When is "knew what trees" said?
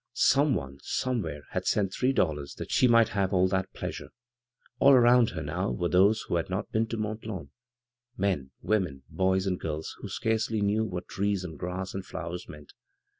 10.61-11.43